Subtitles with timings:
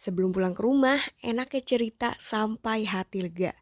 [0.00, 3.52] Sebelum pulang ke rumah, enaknya cerita sampai hati lega.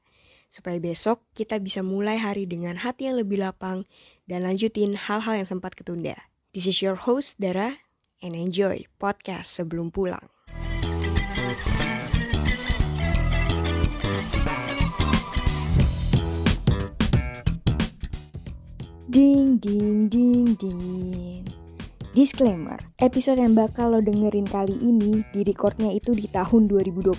[0.47, 3.83] Supaya besok kita bisa mulai hari dengan hati yang lebih lapang
[4.31, 6.15] dan lanjutin hal-hal yang sempat ketunda.
[6.55, 7.83] This is your host, Dara,
[8.23, 10.31] and enjoy podcast sebelum pulang.
[19.11, 21.58] Ding ding ding ding.
[22.19, 27.15] Disclaimer, episode yang bakal lo dengerin kali ini di recordnya itu di tahun 2020.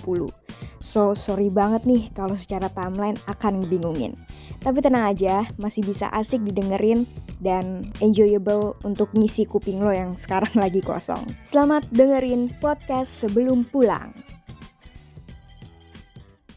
[0.76, 4.12] So, sorry banget nih kalau secara timeline akan ngebingungin.
[4.60, 7.08] Tapi tenang aja, masih bisa asik didengerin
[7.40, 11.24] dan enjoyable untuk ngisi kuping lo yang sekarang lagi kosong.
[11.48, 14.12] Selamat dengerin podcast sebelum pulang.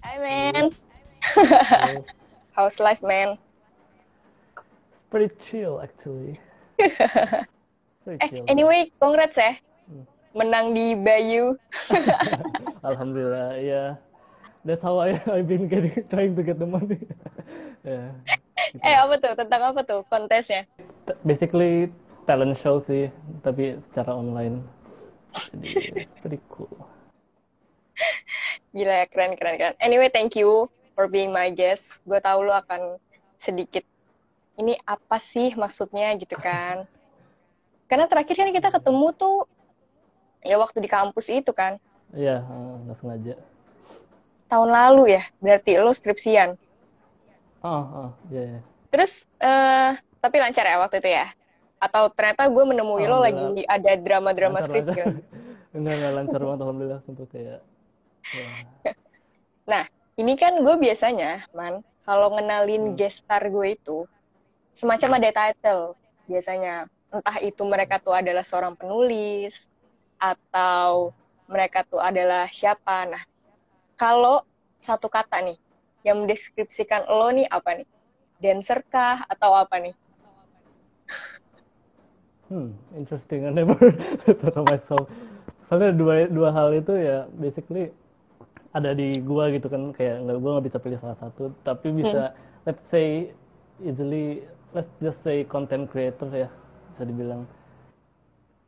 [0.04, 0.68] Hi man.
[2.60, 3.40] How's life man?
[5.08, 6.36] pretty chill actually.
[8.04, 9.56] Eh anyway, congrats ya.
[9.88, 10.04] Hmm.
[10.36, 11.56] Menang di Bayu.
[12.90, 13.96] Alhamdulillah, yeah.
[14.68, 17.00] That's how I I've been getting trying to get the money.
[17.88, 18.12] yeah.
[18.76, 18.84] gitu.
[18.84, 19.34] Eh apa tuh?
[19.40, 20.68] Tentang apa tuh kontesnya?
[21.08, 21.92] T- Basically
[22.28, 23.08] talent show sih,
[23.44, 24.64] tapi secara online.
[25.32, 26.72] Jadi pretty cool.
[28.76, 29.76] Gila ya keren keren keren.
[29.80, 32.04] Anyway, thank you for being my guest.
[32.04, 33.00] Gue tahu lo akan
[33.40, 33.84] sedikit
[34.60, 36.84] ini apa sih maksudnya gitu kan.
[37.94, 39.36] Karena terakhir kan kita ketemu tuh
[40.50, 41.74] ya waktu di kampus itu kan.
[42.14, 42.36] Iya,
[42.86, 43.34] nggak sengaja.
[44.52, 46.50] Tahun lalu ya, berarti lo skripsian.
[47.64, 48.42] Ah, ah, iya.
[48.44, 48.62] iya.
[48.92, 49.12] Terus
[49.44, 49.92] eh
[50.24, 51.26] tapi lancar ya waktu itu ya?
[51.84, 54.96] Atau ternyata gue menemui lo lagi ada drama-drama skripsi.
[54.96, 55.12] lancar.
[55.76, 57.60] Enggak, enggak lancar banget alhamdulillah untuk kayak
[58.34, 58.50] ya.
[59.72, 59.86] Nah,
[60.20, 62.98] ini kan gue biasanya, man, kalau ngenalin Hmm.
[63.00, 64.06] guest star gue itu,
[64.76, 65.84] semacam ada title
[66.30, 66.88] biasanya.
[67.14, 69.70] Entah itu mereka tuh adalah seorang penulis,
[70.18, 71.14] atau
[71.46, 73.06] mereka tuh adalah siapa.
[73.06, 73.24] Nah,
[73.94, 74.42] kalau
[74.82, 75.58] satu kata nih,
[76.02, 77.88] yang mendeskripsikan lo nih apa nih?
[78.42, 79.96] Dancer kah, atau apa nih?
[82.50, 83.46] Hmm, interesting.
[83.46, 83.78] I never
[84.42, 85.06] thought of myself.
[85.70, 87.94] Soalnya dua dua hal itu ya basically
[88.74, 92.34] ada di gua gitu kan kayak nggak gua nggak bisa pilih salah satu tapi bisa
[92.66, 93.30] let's say
[93.86, 94.42] easily
[94.74, 96.50] let's just say content creator ya
[96.94, 97.42] bisa dibilang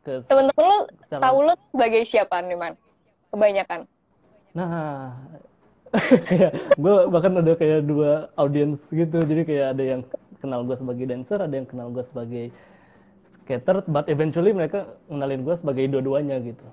[0.02, 2.74] ke Temen-temen lo Secara- tahu lo sebagai siapa nih, man?
[3.30, 3.86] Kebanyakan.
[4.52, 5.12] nah
[6.28, 10.02] kayak gua bahkan ada kayak dua audience gitu jadi kayak ada yang
[10.38, 12.52] kenal gua sebagai dancer ada yang kenal gua sebagai
[13.42, 16.66] skater but eventually mereka kenalin gua sebagai dua-duanya gitu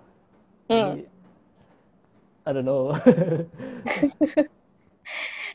[0.64, 0.94] Hmm.
[0.94, 1.02] Jadi,
[2.42, 2.94] I don't know.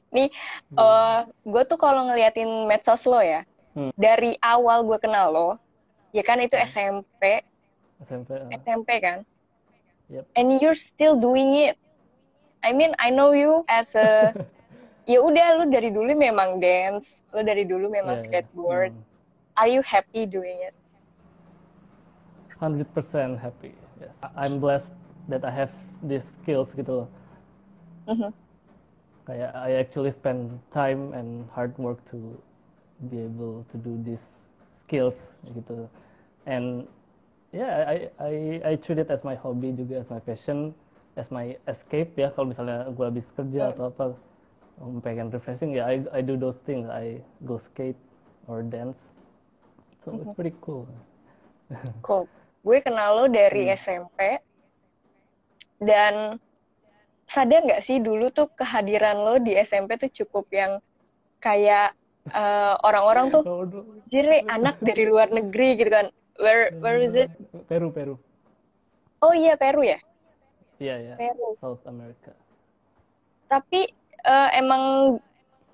[0.08, 0.28] Nih,
[0.74, 3.41] eh gue tuh kalau ngeliatin medsos lo ya,
[3.72, 3.90] Hmm.
[3.94, 5.50] dari awal gue kenal lo,
[6.16, 7.44] ya kan itu SMP,
[8.06, 8.31] SMP.
[8.35, 8.59] ah.
[8.63, 9.25] SMP kan,
[10.09, 10.28] Yep.
[10.35, 11.78] and you're still doing it.
[12.63, 14.35] I mean, I know you as a,
[15.07, 18.41] ya udah lu dari dulu memang dance, lu dari dulu memang Yeah, yeah.
[18.44, 18.91] skateboard.
[18.91, 19.01] Hmm.
[19.57, 20.73] Are you happy doing it?
[22.50, 23.73] 100% happy.
[24.00, 24.09] Yes.
[24.35, 24.91] I'm blessed
[25.28, 25.72] that I have
[26.03, 27.07] these skills gitu loh.
[28.07, 28.34] Mhm.
[29.28, 32.17] Kayak I actually spend time and hard work to
[33.12, 34.23] be able to do these
[34.88, 35.20] skills
[35.52, 35.92] gitu.
[36.48, 36.88] And
[37.52, 38.34] yeah, I I
[38.64, 40.72] I treat it as my hobby juga as my passion,
[41.20, 42.31] as my escape ya.
[42.31, 44.06] Kalau misalnya gue habis kerja atau apa,
[44.80, 46.88] um, pengen refreshing ya, I I do those things.
[46.88, 48.00] I go skate
[48.47, 48.96] or dance.
[50.08, 50.88] So it's pretty cool.
[52.00, 52.31] Cool.
[52.64, 54.40] Gue kenal lo dari SMP
[55.84, 56.40] dan
[57.28, 60.80] sadar nggak sih dulu tuh kehadiran lo di SMP tuh cukup yang
[61.44, 61.92] kayak
[62.32, 63.84] eh, orang-orang tuh Oh, no.
[64.08, 66.08] jadi anak dari luar negeri gitu kan.
[66.38, 67.32] Where where is it?
[67.68, 68.16] Peru, Peru.
[69.22, 69.98] Oh iya Peru ya.
[70.78, 71.16] Iya, iya.
[71.18, 71.58] Peru.
[71.58, 72.32] South America.
[73.48, 73.90] Tapi
[74.28, 75.16] eh, emang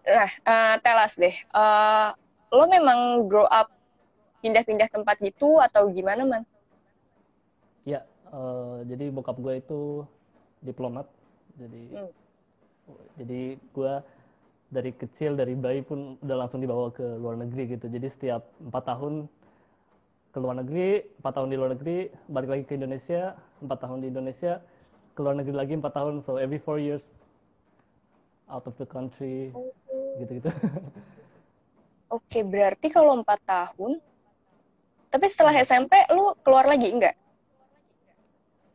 [0.04, 1.36] nah eh, tell us deh.
[1.36, 2.10] eh,
[2.54, 3.68] lo memang grow up
[4.44, 6.44] pindah-pindah tempat gitu atau gimana man?
[7.84, 9.82] Ya, eh, jadi bokap gue itu
[10.64, 11.08] diplomat.
[11.60, 12.12] Jadi, Hmm.
[13.20, 13.94] jadi gue
[14.74, 17.86] dari kecil dari bayi pun udah langsung dibawa ke luar negeri gitu.
[17.86, 19.30] Jadi setiap empat tahun
[20.34, 21.98] ke luar negeri, empat tahun di luar negeri,
[22.34, 24.54] balik lagi ke Indonesia, empat tahun di Indonesia,
[25.14, 26.26] ke luar negeri lagi empat tahun.
[26.26, 27.06] So every four years
[28.50, 29.54] out of the country,
[30.18, 30.50] gitu-gitu.
[32.18, 34.02] Oke, berarti kalau empat tahun,
[35.14, 37.14] tapi setelah SMP lu keluar lagi enggak?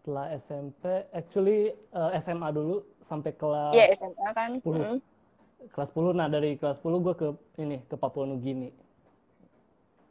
[0.03, 4.51] Setelah SMP, actually eh, SMA dulu sampai kelas Iya SMA kan.
[4.63, 4.63] 10.
[4.63, 4.99] Mm.
[5.75, 7.29] Kelas 10 nah dari kelas 10 gue ke
[7.59, 8.71] ini ke Papua Nugini.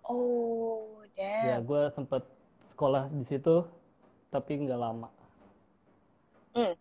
[0.08, 1.68] Oh, ya damn.
[1.68, 2.24] gue sempet
[2.72, 3.64] sekolah di situ
[4.32, 5.08] tapi nggak lama.
[6.56, 6.74] Hmm,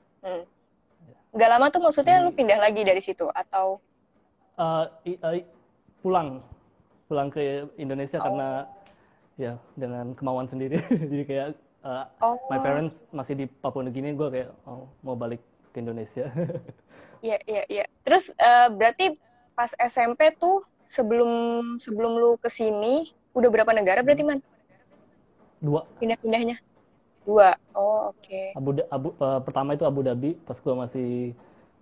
[1.35, 3.79] nggak lama tuh maksudnya lu pindah lagi dari situ atau?
[4.57, 5.39] Uh, i- uh,
[6.03, 6.43] pulang.
[7.07, 8.25] Pulang ke Indonesia Oh.
[8.27, 8.49] karena
[9.39, 10.81] ya dengan kemauan sendiri.
[11.11, 11.49] Jadi kayak
[11.87, 12.39] uh, oh.
[12.51, 16.27] my parents masih di Papua Nugini gue kayak oh, mau balik ke Indonesia.
[17.25, 19.19] Iya iya iya terus eh, berarti
[19.58, 21.31] pas SMP tuh sebelum
[21.82, 24.38] sebelum lu ke sini udah berapa negara berarti man?
[25.58, 25.82] Dua.
[25.99, 26.62] Pindah-pindahnya?
[27.26, 27.58] Dua.
[27.75, 28.55] Oh oke.
[28.55, 31.11] Abu, Da- Abu uh, pertama itu Abu Dhabi pas gue masih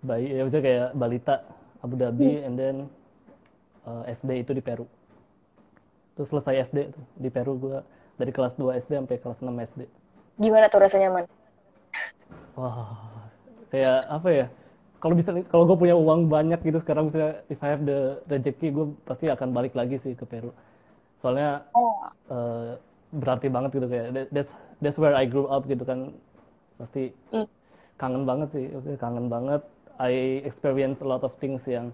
[0.01, 1.35] bayi ya maksudnya kayak balita
[1.85, 2.75] Abu Dhabi and then
[3.85, 4.89] uh, SD itu di Peru.
[6.17, 7.77] Terus selesai SD tuh di Peru gue
[8.17, 9.81] dari kelas 2 SD sampai kelas 6 SD
[10.35, 11.25] gimana tuh rasanya man?
[12.59, 12.99] Wah
[13.71, 14.47] kayak apa ya
[15.05, 18.73] kalau bisa kalau gue punya uang banyak gitu sekarang misalnya if I have the rezeki
[18.73, 20.49] gue pasti akan balik lagi sih ke Peru.
[21.21, 22.09] Soalnya oh.
[22.33, 22.73] uh,
[23.13, 26.09] berarti banget gitu kayak that- that's that's where I grew up gitu kan.
[26.81, 27.45] Pasti Hmm.
[28.01, 28.65] kangen banget sih
[28.97, 29.61] kangen banget.
[30.01, 31.93] I experience a lot of things yang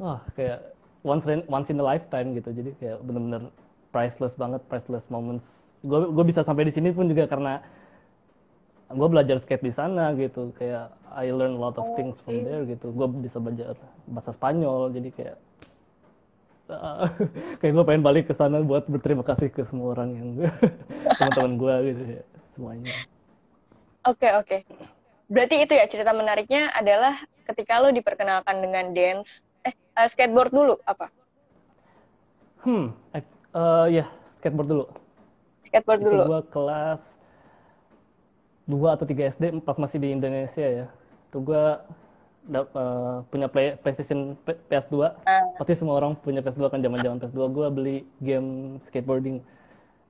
[0.00, 0.72] wah kayak
[1.04, 2.56] once in, once in a lifetime gitu.
[2.56, 3.52] Jadi kayak bener-bener
[3.92, 5.44] priceless banget priceless moments.
[5.84, 7.60] Gue gue bisa sampai di sini pun juga karena
[8.86, 12.62] gue belajar skate di sana gitu kayak I learn a lot of things from there
[12.62, 13.74] gitu gue bisa belajar
[14.06, 15.36] bahasa Spanyol jadi kayak
[17.62, 20.28] kayak gue pengen balik ke sana buat berterima kasih ke semua orang yang
[21.18, 22.22] teman-teman gue gitu ya
[22.54, 22.94] semuanya
[24.06, 24.62] Oke, oke.
[25.26, 30.78] Berarti itu ya cerita menariknya adalah ketika lo diperkenalkan dengan dance, eh eh, skateboard dulu
[30.86, 31.10] apa?
[32.62, 34.04] hmm eh, ya
[34.38, 34.84] skateboard dulu
[35.66, 36.22] Skateboard itu dulu.
[36.30, 37.02] gue kelas
[38.66, 40.86] 2 atau 3 SD pas masih di Indonesia ya.
[41.30, 41.62] Itu gue
[43.30, 47.66] punya play, PlayStation P- PS2 Ah, pasti semua orang punya PS2 kan zaman-zaman PS2 gue
[47.74, 49.42] beli game skateboarding.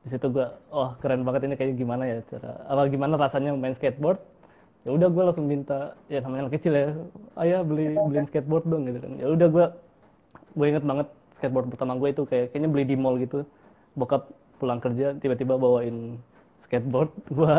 [0.05, 3.73] Di situ gue oh keren banget ini kayak gimana ya cara apa gimana rasanya main
[3.73, 4.21] skateboard?
[4.85, 6.89] Ya udah gue langsung minta ya namanya anak kecil ya
[7.41, 9.13] ayah beli beliin skateboard dong gitu kan.
[9.17, 9.67] Ya udah gue
[10.57, 11.09] gue inget banget
[11.41, 13.43] skateboard pertama gue itu kayak kayaknya beli di mall gitu.
[13.97, 14.29] Bokap
[14.61, 16.21] pulang kerja tiba-tiba bawain
[16.69, 17.55] skateboard gue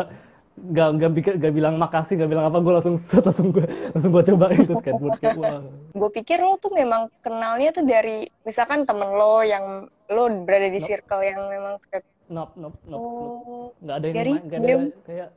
[0.70, 3.64] gak gak pikir gak bilang makasih gak bilang apa gue langsung set, langsung gue
[3.94, 5.60] langsung gue coba itu skateboard kayak wah
[5.94, 10.78] gue pikir lo tuh memang kenalnya tuh dari misalkan temen lo yang lo berada di
[10.78, 10.88] Nope.
[10.88, 12.06] circle yang memang skate.
[12.28, 14.74] nope nope nope Oh, nggak ada yang Dari main, nggak ada
[15.04, 15.28] kayak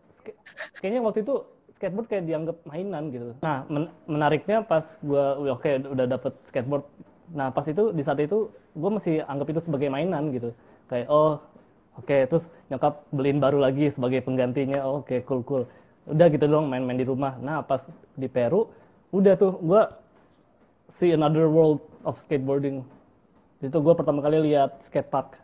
[0.79, 1.33] kayaknya waktu itu
[1.75, 3.27] skateboard kayak dianggap mainan gitu.
[3.41, 6.83] Nah men- menariknya pas gue oke udah dapet skateboard,
[7.33, 10.53] nah pas itu di saat itu gue masih anggap itu sebagai mainan gitu.
[10.85, 11.39] Kayak oh
[11.99, 15.63] oke terus nyokap beliin baru lagi sebagai penggantinya, oh, oke cool cool.
[16.07, 17.35] Udah gitu doang main-main di rumah.
[17.39, 17.83] Nah pas
[18.15, 18.71] di Peru
[19.11, 19.81] udah tuh gue
[20.99, 22.81] see another world of skateboarding.
[23.61, 25.37] Itu gue pertama kali lihat skate park.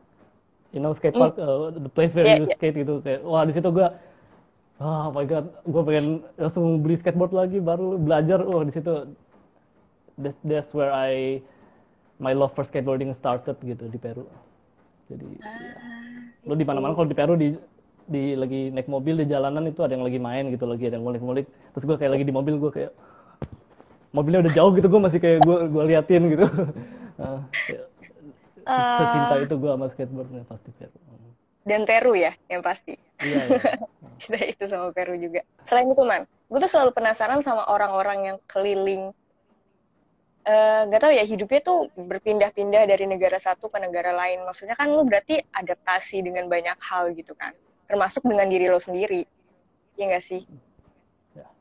[0.76, 2.58] You know skate park, uh, the place where Yeah, you yeah.
[2.60, 3.88] skate gitu kayak wah di situ gue
[4.78, 9.10] oh my god gue pengen langsung beli skateboard lagi baru belajar oh di situ
[10.22, 11.42] that's, that's where I
[12.22, 14.30] my love for skateboarding started gitu di Peru
[15.08, 17.56] jadi Ah, lo di mana-mana kalau di Peru di
[18.08, 21.04] di lagi naik mobil di jalanan itu ada yang lagi main gitu lagi ada yang
[21.04, 21.44] ngulik-ngulik
[21.76, 22.92] terus gue kayak lagi di mobil gue kayak
[24.16, 26.46] mobilnya udah jauh gitu gue masih kayak gue gue liatin gitu
[27.18, 27.86] Ah, kayak
[28.68, 29.00] Ah.
[29.00, 31.00] secinta itu gue sama skateboardnya pasti Peru
[31.64, 32.96] dan Peru ya yang pasti.
[33.20, 33.60] iya iya.
[34.24, 35.44] Cinta itu sama Peru juga.
[35.64, 39.12] Selain itu man, gue tuh selalu penasaran sama orang-orang yang keliling.
[40.48, 44.48] Eh gak tau ya hidupnya tuh berpindah-pindah dari negara satu ke negara lain.
[44.48, 47.52] Maksudnya kan lu berarti adaptasi dengan banyak hal gitu kan.
[47.84, 49.28] Termasuk dengan diri lo sendiri.
[50.00, 50.48] Iya gak sih?
[51.36, 51.52] Ya.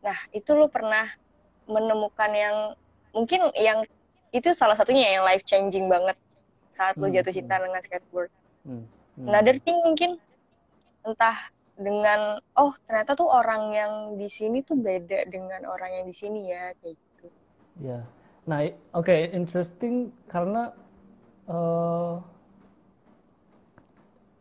[0.00, 1.04] Nah itu lu pernah
[1.68, 2.56] menemukan yang
[3.12, 3.84] mungkin yang
[4.32, 6.16] itu salah satunya yang life changing banget
[6.72, 8.32] saat lu Hmm, jatuh cinta dengan skateboard.
[8.64, 8.88] Hmm,
[9.20, 9.26] hmm.
[9.28, 10.16] Another thing mungkin
[11.04, 11.36] entah
[11.76, 16.48] dengan oh ternyata tuh orang yang di sini tuh beda dengan orang yang di sini
[16.48, 17.09] ya kayak.
[17.78, 18.02] Ya,
[18.42, 20.74] nah oke interesting karena
[21.46, 22.14] eh,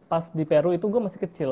[0.10, 1.52] pas di Peru itu gue masih kecil,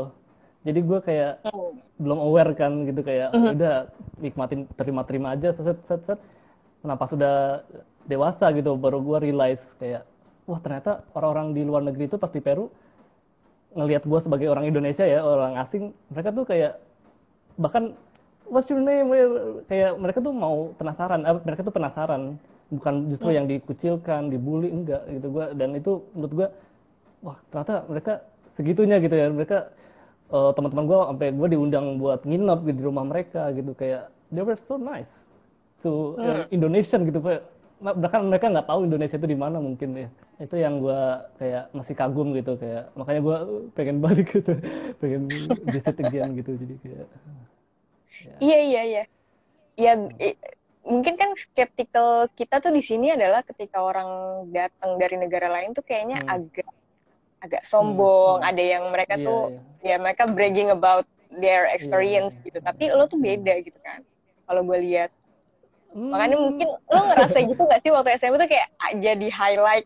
[0.65, 1.77] jadi gue kayak Hmm.
[2.01, 3.49] belum aware kan gitu kayak Mhm.
[3.53, 3.75] udah
[4.17, 6.19] nikmatin terima-terima aja set set set.
[6.81, 7.61] Nah pas udah
[8.09, 10.05] dewasa gitu baru gue realize kayak
[10.49, 12.71] wah ternyata orang-orang di luar negeri itu pas di Peru
[13.77, 16.81] ngelihat gue sebagai orang Indonesia ya orang asing mereka tuh kayak
[17.59, 17.93] bahkan
[18.49, 19.11] what's your name
[19.67, 22.21] kayak mereka tuh mau penasaran eh, mereka tuh penasaran.
[22.67, 25.31] Bukan justru yang dikucilkan dibully enggak gitu.
[25.31, 26.47] Gua dan itu menurut gua
[27.23, 28.13] wah ternyata mereka
[28.59, 29.27] segitunya gitu ya.
[29.31, 29.57] Mereka
[30.35, 33.71] eh, teman-teman gua sampai gua diundang buat nginep gitu di rumah mereka gitu.
[33.71, 35.11] Kayak they were so nice
[35.79, 37.23] to eh, Indonesian gitu.
[37.23, 37.55] Pak.
[37.77, 40.09] Bahkan mereka nggak tahu Indonesia itu di mana mungkin ya.
[40.43, 42.59] Itu yang gua kayak masih kagum gitu.
[42.59, 43.37] Kayak makanya gua
[43.79, 44.59] pengen balik gitu.
[44.99, 45.31] Pengen
[45.71, 46.51] visit again gitu.
[46.57, 47.07] Jadi kayak
[48.25, 48.33] Ya.
[48.39, 49.03] Iya iya iya.
[49.77, 49.91] Ya
[50.87, 54.09] mungkin kan skeptical kita tuh di sini adalah ketika orang
[54.55, 56.29] datang dari negara lain tuh kayaknya Hmm.
[56.35, 56.69] agak
[57.43, 58.39] agak sombong.
[58.41, 58.49] hmm.
[58.49, 59.61] Ada yang mereka Iya, tuh iya.
[59.85, 62.43] ya mereka bragging about their experience Iya.
[62.47, 62.59] gitu.
[62.63, 64.01] Tapi lo tuh beda gitu kan.
[64.47, 65.11] Kalau gue lihat.
[66.07, 69.85] Makanya Hmm, mungkin lo ngerasa gitu gak sih waktu SMP tuh kayak ah, jadi highlight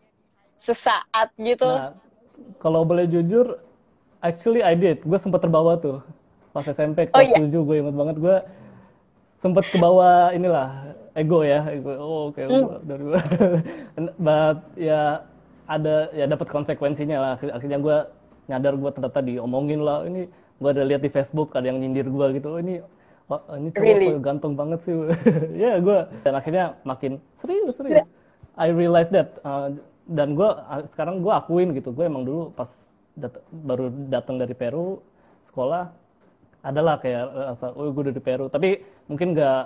[0.54, 1.66] sesaat gitu.
[1.66, 1.94] Nah,
[2.62, 3.58] kalau boleh jujur,
[4.22, 5.02] actually I did.
[5.02, 6.02] Gue sempat terbawa tuh
[6.52, 7.38] pas SMP Oh, kelas iya?
[7.40, 8.36] 7 gue inget banget gue
[9.38, 10.68] sempat kebawa inilah
[11.12, 11.66] ego ya.
[11.66, 12.62] Ego oh oke Hmm.
[12.62, 13.04] gua dari
[14.18, 15.24] but ya
[15.66, 17.30] ada ya dapat konsekuensinya lah.
[17.34, 17.96] Akhir- akhirnya gue
[18.46, 20.04] nyadar gue ternyata diomongin lah.
[20.04, 20.28] Ini
[20.58, 22.48] gue ada lihat di Facebook ada yang nyindir gue gitu.
[22.52, 22.78] Oh, ini
[23.26, 24.08] wah, ini cowok Really?
[24.20, 24.94] ganteng banget sih.
[25.64, 28.06] Ya gue dan akhirnya makin serius serius.
[28.54, 29.72] I realize that uh,
[30.06, 30.48] dan gue
[30.92, 31.90] sekarang gue akuin gitu.
[31.90, 32.68] Gue emang dulu pas
[33.16, 35.00] dat- baru datang dari Peru
[35.48, 35.90] sekolah
[36.62, 38.78] adalah kayak rasa oh gue dari Peru tapi
[39.10, 39.62] mungkin nggak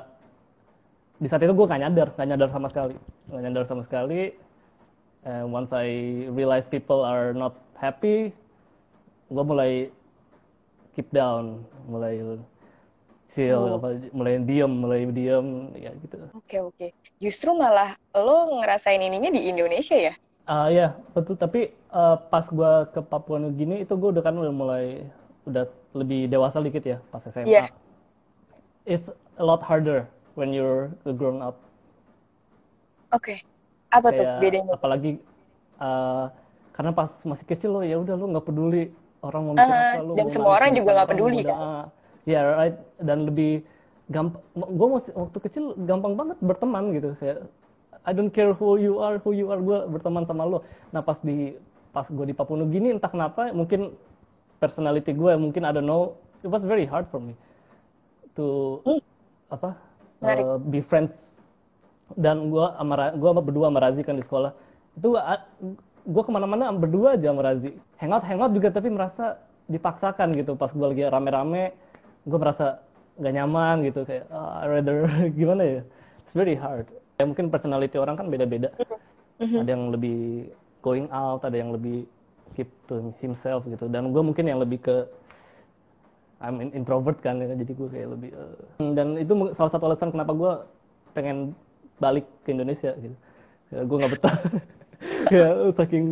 [1.17, 2.97] di saat itu gue nggak nyadar nggak nyadar sama sekali
[3.29, 4.33] nggak nyadar sama sekali
[5.25, 5.89] and once I
[6.33, 8.33] realize people are not happy
[9.29, 9.93] gue mulai
[10.97, 12.41] keep down mulai
[13.37, 13.77] chill Oh.
[13.77, 16.87] apa mulai diem mulai diem ya gitu Oke oke.
[17.21, 20.15] Justru malah lo ngerasain ininya di Indonesia ya?
[20.49, 24.55] Ah ya betul tapi eh, pas gua ke Papua Nugini itu gua udah kan udah
[24.57, 25.05] mulai
[25.47, 27.47] udah lebih dewasa dikit ya pas SMA.
[27.47, 27.65] Iya.
[28.85, 29.07] It's
[29.39, 31.57] a lot harder when you're a grown up.
[33.15, 33.41] Oke.
[33.95, 34.75] Apa tuh Kayak bedanya?
[34.75, 35.13] apalagi
[35.79, 36.25] eh,
[36.75, 38.93] karena pas masih kecil lo ya udah lo nggak peduli
[39.25, 41.89] orang mau mikir Ah, apa lo dan semua orang juga apa, nggak peduli, kan?
[42.27, 43.63] Ya right dan lebih
[44.11, 44.43] gampang.
[44.55, 47.47] Gue masih waktu kecil gampang banget berteman gitu kayak
[48.07, 50.59] I don't care who you are, who you are, gue berteman sama lo.
[50.91, 51.55] Nah pas di
[51.95, 53.95] pas gue di Papua Nugini entah kenapa mungkin
[54.57, 57.33] personality gue mungkin I don't know it was very hard for me
[58.37, 59.01] to Hmm.
[59.49, 59.71] apa
[60.21, 60.45] Menarik.
[60.45, 61.13] uh, be friends.
[62.15, 64.55] Dan gue sama sama berdua sama Razi kan di sekolah.
[64.95, 65.13] Itu
[66.07, 67.75] gue ke mana-mana berdua aja sama Razi.
[67.99, 69.37] Hangout hangout juga tapi merasa
[69.67, 70.55] dipaksakan gitu.
[70.55, 71.75] Pas gue lagi rame-rame
[72.25, 72.81] gue merasa
[73.19, 74.07] gak nyaman gitu.
[74.07, 75.05] Kayak "Ah, I rather
[75.39, 75.81] gimana ya?
[76.25, 76.87] It's very hard.
[77.19, 78.71] Ya mungkin personality orang kan beda-beda.
[79.37, 79.61] Mhm.
[79.61, 80.49] ada yang lebih
[80.81, 82.09] going out ada yang lebih
[82.57, 84.97] keep to himself gitu dan gue mungkin yang lebih ke
[86.37, 88.57] I'm in- introvert kan ya, jadi gue kayak lebih eh.
[88.93, 90.53] dan itu salah satu alasan kenapa gue
[91.17, 91.57] pengen
[91.97, 93.17] balik ke Indonesia gitu
[93.73, 94.37] ya, gue nggak betah
[95.37, 96.05] ya saking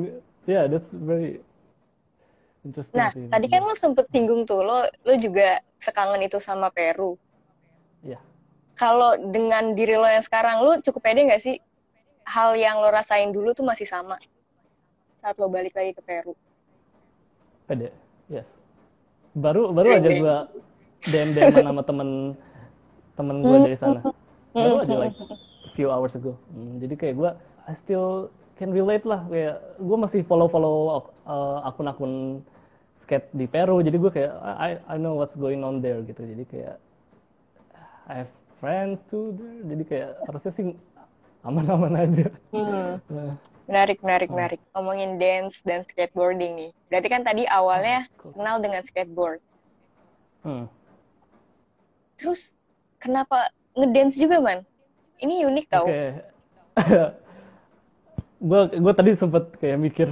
[0.45, 1.41] ya yeah, that's very
[2.65, 3.29] interesting Nah, sih.
[3.29, 7.21] tadi kan lo sempet singgung tuh, lo lo juga sekangen itu sama Peru.
[8.01, 8.17] Iya.
[8.81, 11.61] Kalau dengan diri lo yang sekarang, lo cukup pede nggak sih
[12.25, 14.17] hal yang lo rasain dulu tuh masih sama
[15.25, 16.37] saat lo balik lagi ke Peru?
[17.65, 17.89] pede
[18.29, 18.45] yes.
[19.35, 20.37] Baru baru aja gue
[21.09, 22.37] DM DM sama temen
[23.17, 24.01] temen gue dari sana.
[24.53, 25.17] Baru aja like
[25.75, 26.37] few hours ago.
[26.53, 27.31] Hmm, jadi kayak gue
[27.65, 28.29] I still
[28.61, 29.25] can relate lah.
[29.27, 31.09] Kayak gue masih follow follow
[31.67, 32.45] akun-akun
[33.03, 33.81] skate di Peru.
[33.81, 36.21] Jadi gue kayak I I know what's going on there gitu.
[36.21, 36.77] Jadi kayak
[38.07, 39.73] I have friends too there.
[39.73, 40.67] Jadi kayak harusnya sih
[41.45, 42.99] aman-aman aja Hmm.
[43.13, 44.61] Nah, Menarik, menarik, menarik.
[44.77, 46.71] Ngomongin dance dan skateboarding nih.
[46.93, 48.37] Berarti kan tadi awalnya cool.
[48.37, 49.41] kenal dengan skateboard.
[50.45, 50.69] hmm.
[52.21, 52.61] Terus
[53.01, 54.61] kenapa ngedance juga, Man?
[55.17, 55.89] Ini unik tau.
[55.89, 56.05] Oke.
[58.45, 60.09] gue gue tadi sempet kayak mikir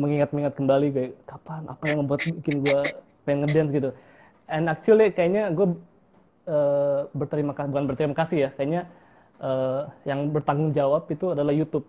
[0.00, 2.80] mengingat-ingat kembali kayak kapan apa yang membuat bikin gue
[3.28, 3.90] pengen ngedance gitu.
[4.48, 5.76] And actually kayaknya gue
[6.48, 8.88] eh, berterima kasih bukan berterima kasih ya kayaknya
[9.40, 11.86] eh, yang bertanggung jawab itu adalah YouTube.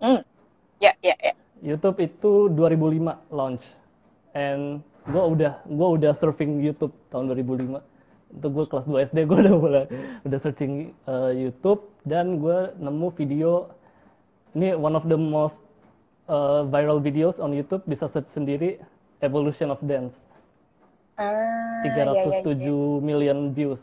[0.00, 0.22] Hmm.
[0.80, 1.34] Ya, ya, ya.
[1.60, 3.64] YouTube itu 2005 launch.
[4.32, 7.84] And gue udah gue udah surfing YouTube tahun 2005.
[8.30, 9.84] Itu gue kelas 2 SD gue udah mulai
[10.24, 13.68] udah searching uh, YouTube dan gue nemu video
[14.54, 15.58] ini one of the most
[16.30, 18.80] uh, viral videos on YouTube bisa search sendiri
[19.20, 20.16] Evolution of Dance.
[21.20, 22.72] Ah, ya, ya, 307 ya.
[23.04, 23.80] million views.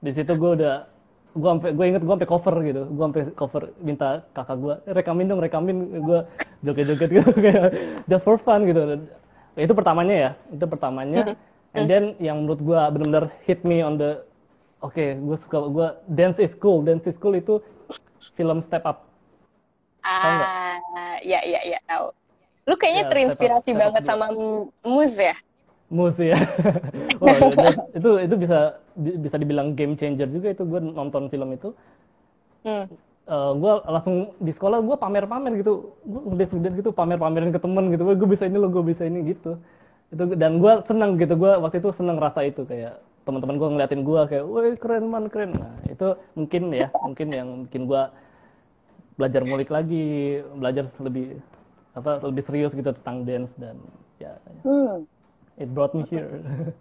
[0.00, 0.88] Di situ gue udah
[1.34, 2.82] gue sampai gue inget gue sampai cover gitu.
[2.88, 5.76] Gue sampai cover minta kakak gue "Eh, rekamin dong rekamin.
[6.00, 6.18] Gue
[6.62, 7.64] joget-joget gitu kayak
[8.06, 9.02] just for fun gitu.
[9.54, 11.34] Itu pertamanya ya itu pertamanya.
[11.74, 14.22] And then yang menurut gue benar-benar hit me on the
[14.78, 17.58] oke gue suka gue dance is cool dance is cool itu
[18.38, 19.10] film step up?
[20.04, 20.76] Ah,
[21.24, 22.12] ya, ya, ya, tahu.
[22.68, 24.26] Lu kayaknya Ya, terinspirasi step up- step up banget sama
[24.84, 25.36] Muse ya?
[25.94, 26.34] Mus ya.
[27.22, 27.36] oh,
[27.94, 28.58] itu itu bisa
[28.98, 31.70] bi- bisa dibilang game changer juga itu gue nonton film itu.
[32.64, 32.88] Hmm.
[33.60, 38.28] gue langsung di sekolah gue pamer-pamer gitu, gue ngedance gitu pamer-pamerin ke temen gitu, gue
[38.28, 39.56] bisa ini lo, gue bisa ini gitu.
[40.12, 44.02] Itu dan gue seneng gitu, gue waktu itu seneng rasa itu kayak teman-teman gue ngeliatin
[44.04, 48.02] gue kayak woi keren man keren nah itu mungkin ya mungkin yang bikin gue
[49.16, 50.04] belajar ngulik lagi
[50.58, 51.38] belajar lebih
[51.94, 53.76] apa lebih serius gitu tentang dance dan
[54.18, 54.34] ya
[54.64, 55.06] Hmm.
[55.58, 56.28] It brought me here.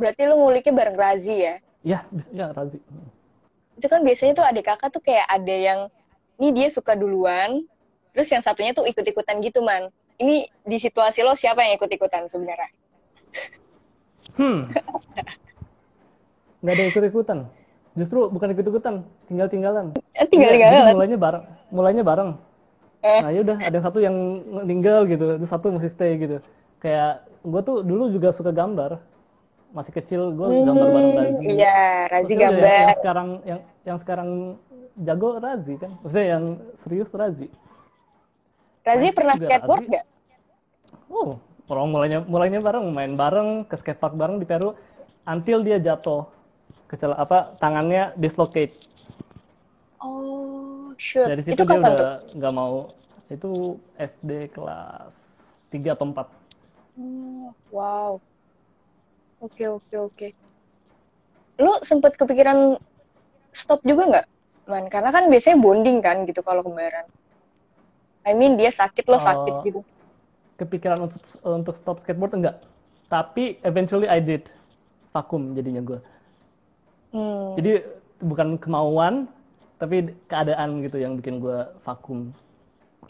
[0.00, 1.54] Berarti lu nguliknya bareng Razi ya?
[1.80, 2.78] ya bis- ya Razi.
[3.76, 5.80] Itu kan biasanya tuh adik kakak tuh kayak ada yang,
[6.36, 7.64] ini dia suka duluan,
[8.12, 9.88] terus yang satunya tuh ikut-ikutan gitu, Man.
[10.16, 12.72] Ini di situasi lo siapa yang ikut-ikutan sebenarnya?
[14.40, 14.58] hmm.
[16.64, 17.38] Nggak ada ikut-ikutan.
[17.96, 18.94] Justru bukan ikut-ikutan
[19.28, 19.96] tinggal-tinggalan.
[20.16, 22.30] Eh, tinggal Iya, tinggal jadi mulainya bareng mulainya bareng.
[23.06, 23.20] Eh.
[23.22, 24.16] nah ya udah ada satu yang
[24.50, 26.42] meninggal gitu terus satu masih stay gitu
[26.78, 28.98] kayak gue tuh dulu juga suka gambar
[29.68, 32.64] masih kecil gue gambar bareng Razi Iya, Razi Maksudnya gambar.
[32.64, 34.30] yang, yang sekarang yang yang sekarang
[34.98, 36.44] jago Razi kan maksudnya yang
[36.80, 37.48] serius Razi
[38.82, 39.92] Razi pernah juga, skateboard Razi.
[39.92, 40.04] gak?
[41.06, 41.28] oh
[41.66, 44.72] orang mulainya mulainya bareng main bareng ke skatepark bareng di Peru
[45.24, 46.24] until dia jatuh
[46.86, 48.72] kecel apa tangannya dislocate
[49.98, 51.24] Oh, shoot.
[51.24, 52.92] dari situ Itu dia udah nggak mau
[53.26, 53.50] itu
[53.96, 55.10] SD kelas
[55.68, 56.35] 3 atau 4
[56.98, 58.20] Oh, wow.
[59.40, 60.26] Oke, oke, oke.
[61.60, 62.76] Lu sempet kepikiran
[63.52, 64.26] stop juga nggak,
[64.68, 64.84] Man?
[64.92, 67.06] Karena kan biasanya bonding kan gitu kalau kembaran.
[68.26, 69.62] I mean dia sakit lo sakit Oh.
[69.62, 69.80] gitu.
[70.56, 72.56] kepikiran untuk untuk stop skateboard enggak
[73.12, 74.48] tapi eventually I did
[75.12, 76.00] vakum jadinya gue
[77.12, 77.60] Hmm.
[77.60, 77.84] jadi
[78.24, 79.28] bukan kemauan
[79.76, 82.32] tapi keadaan gitu yang bikin gue vakum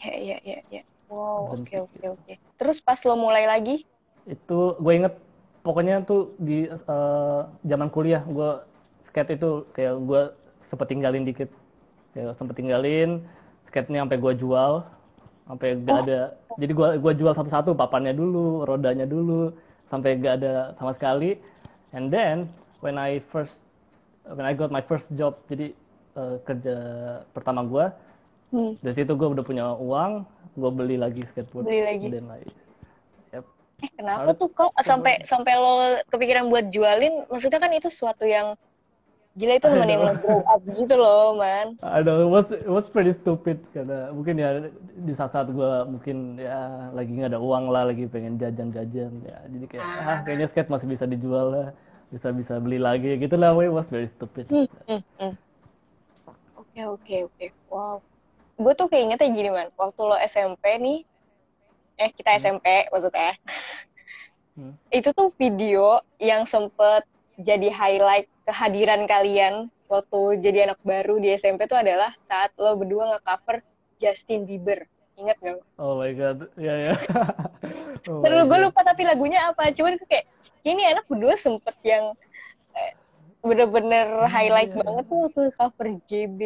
[0.03, 0.83] Ya, ya, ya, ya.
[1.07, 2.33] Wow, oke, oke, oke.
[2.59, 3.87] Terus pas lo mulai lagi,
[4.27, 5.13] itu gue inget
[5.63, 8.49] pokoknya tuh di eh, zaman kuliah gue
[9.09, 10.21] skate itu kayak gue
[10.67, 11.49] sempet tinggalin dikit.
[12.11, 13.23] Kayak sempet tinggalin
[13.71, 14.73] skate-nya sampai gue jual
[15.47, 16.21] sampai gak ada.
[16.59, 19.53] Jadi gue gua jual satu-satu papannya dulu rodanya dulu
[19.87, 21.39] sampai gak ada sama sekali.
[21.95, 22.51] And then
[22.83, 23.55] when I first
[24.27, 25.71] when I got my first job jadi
[26.19, 26.75] eh, kerja
[27.31, 27.85] pertama gue
[28.53, 30.23] hmm, dari situ gue udah punya uang
[30.57, 32.07] gue beli lagi skateboard Beli lagi.
[32.09, 32.49] dan like
[33.33, 33.45] yep.
[33.85, 37.29] eh kenapa Harus- tuh kok sampai sampai lo kepikiran buat jualin?
[37.29, 38.57] Maksudnya kan itu sesuatu yang
[39.37, 41.77] gila itu nemenin lo grow up gitu loh, man.
[41.85, 44.65] I know, it was, it was pretty stupid karena mungkin ya
[44.97, 49.65] di saat-saat gue mungkin ya lagi nggak ada uang lah, lagi pengen jajan-jajan ya, jadi
[49.69, 51.67] kayak ah kayaknya skate masih bisa dijual lah,
[52.09, 54.49] bisa bisa beli lagi gitu lah, it was very stupid.
[54.49, 55.33] Hmm, hmm, hmm.
[56.57, 57.45] Oke, oke, oke.
[57.69, 58.01] Wow.
[58.57, 59.69] Gue tuh keingetnya gini, man.
[59.77, 60.99] Waktu lo SMP nih,
[61.97, 63.37] eh kita SMP maksudnya.
[64.57, 64.73] Hmm.
[64.89, 67.05] Itu tuh video yang sempet
[67.37, 73.15] jadi highlight kehadiran kalian waktu jadi anak baru di SMP tuh adalah saat lo berdua
[73.15, 73.61] nge-cover
[74.01, 74.89] Justin Bieber.
[75.17, 75.61] Ingat gak lo?
[75.77, 76.93] Oh my god, ya ya.
[78.07, 79.67] Oh Terus gue lupa tapi lagunya apa.
[79.73, 80.29] Cuman gue kayak,
[80.63, 82.15] ini anak berdua sempet yang
[82.71, 82.93] eh,
[83.43, 84.79] bener-bener highlight iya.
[84.79, 86.39] banget tuh waktu cover JB.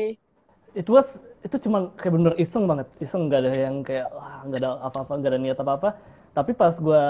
[0.74, 1.06] It was
[1.41, 5.12] itu cuma kayak bener iseng banget, iseng nggak ada yang kayak wah nggak ada apa-apa,
[5.17, 5.89] nggak ada niat apa-apa.
[6.38, 7.04] Tapi pas gue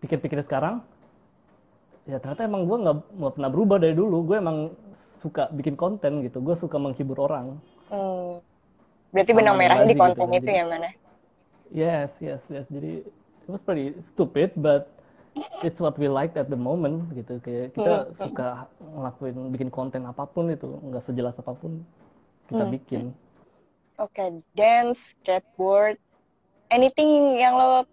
[0.00, 0.80] pikir-pikir sekarang,
[2.08, 4.24] ya ternyata emang gue nggak pernah berubah dari dulu.
[4.24, 4.72] Gue emang
[5.20, 7.60] suka bikin konten gitu, gue suka menghibur orang.
[7.92, 8.40] Hmm.
[9.12, 10.90] Berarti benang merahnya di gitu, konten itu jadi- ya mana?
[11.72, 12.66] Yes, yes, yes.
[12.72, 14.88] Jadi it was pretty stupid, but
[15.60, 17.36] it's what we liked at the moment gitu.
[17.44, 18.48] Kayak kita suka
[18.80, 21.84] ngelakuin bikin konten apa pun itu, nggak sejelas apa pun
[22.48, 23.04] kita bikin.
[23.94, 25.96] Oke, dance, skateboard,
[26.66, 27.86] anything yang lo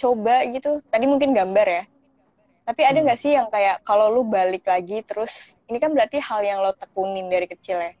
[0.00, 0.80] coba gitu.
[0.88, 1.84] Tadi mungkin gambar ya.
[2.64, 6.40] Tapi ada nggak sih yang kayak kalau lu balik lagi terus ini kan berarti hal
[6.40, 7.92] yang lo tekunin dari kecil ya.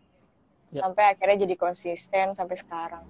[0.72, 0.80] Ya.
[0.88, 3.04] Sampai akhirnya jadi konsisten sampai sekarang.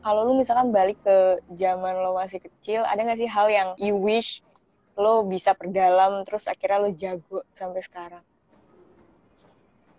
[0.00, 4.00] Kalau lu misalkan balik ke zaman lo masih kecil, ada nggak sih hal yang you
[4.00, 4.40] wish
[4.98, 8.24] lo bisa perdalam terus akhirnya lo jago sampai sekarang?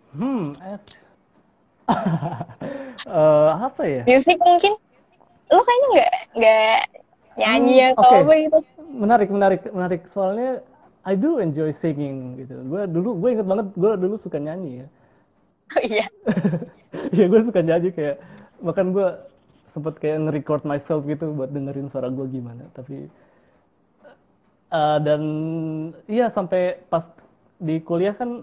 [0.10, 0.58] Hmm,
[3.10, 4.04] Eh, apa ya?
[4.06, 4.76] Musik mungkin?
[5.50, 6.80] Lo kayaknya nggak nggak
[7.40, 8.18] nyanyi Hmm, atau oke.
[8.22, 8.60] apa gitu.
[8.92, 10.02] Menarik, menarik, menarik.
[10.14, 10.62] Soalnya
[11.08, 12.60] I do enjoy singing gitu.
[12.70, 14.88] Gue dulu, gue inget banget, gue dulu suka nyanyi ya.
[15.78, 16.06] Oh iya.
[17.16, 18.18] Iya gue suka nyanyi kayak
[18.62, 19.08] bahkan gue
[19.74, 23.06] sempet kayak nge-record myself gitu buat dengerin suara gue gimana tapi
[24.70, 25.22] eh, dan
[26.10, 27.06] iya sampai pas
[27.62, 28.42] di kuliah kan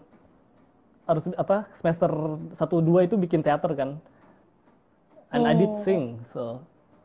[1.07, 2.11] harus apa semester
[2.59, 3.91] 1 2 itu bikin teater kan
[5.31, 6.61] and I did sing so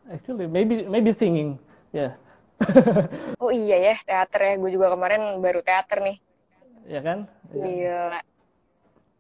[0.10, 1.62] actually maybe maybe singing
[1.94, 2.18] ya
[3.42, 4.54] Oh iya ya, teater ya.
[4.62, 6.18] Gue juga kemarin baru teater nih.
[6.86, 7.66] ya kan Ya.
[7.68, 8.22] Gila.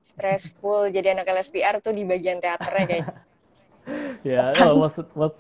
[0.01, 3.07] Stressful jadi anak LSPR tuh di bagian teaternya kayak.
[4.21, 5.33] ya yeah, was was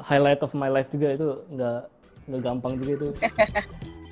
[0.00, 1.80] highlight of my life juga itu nggak
[2.26, 3.08] nggak gampang juga itu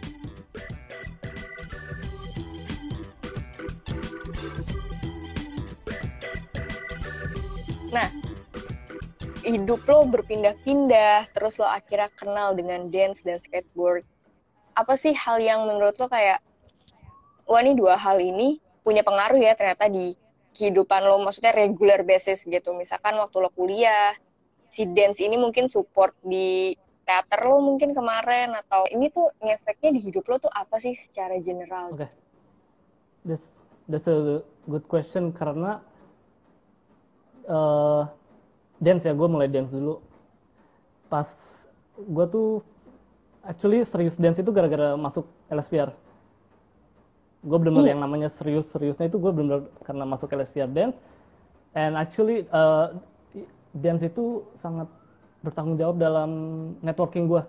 [9.44, 14.02] hidup lo berpindah-pindah, terus lo akhirnya kenal dengan dance dan skateboard.
[14.74, 16.40] Apa sih hal yang menurut lo kayak,
[17.44, 20.16] wah ini dua hal ini punya pengaruh ya ternyata di
[20.56, 22.72] kehidupan lo, maksudnya regular basis gitu.
[22.72, 24.16] Misalkan waktu lo kuliah,
[24.64, 26.72] si dance ini mungkin support di
[27.04, 31.36] teater lo mungkin kemarin, atau ini tuh ngefeknya di hidup lo tuh apa sih secara
[31.36, 31.92] general?
[31.92, 32.10] Oke, okay.
[33.28, 33.46] that's,
[33.92, 35.84] that's a good question karena
[37.44, 38.08] uh,
[38.80, 40.00] dance ya gue mulai dance dulu.
[41.10, 41.28] Pas
[41.94, 42.48] gue tuh
[43.44, 45.94] actually serius dance itu gara-gara masuk LSPR
[47.44, 47.94] gue bener-bener hmm.
[47.94, 50.96] yang namanya serius-seriusnya itu gue bener-bener karena masuk LSPR dance.
[51.76, 52.96] And actually uh,
[53.76, 54.88] dance itu sangat
[55.44, 56.30] bertanggung jawab dalam
[56.80, 57.44] networking gue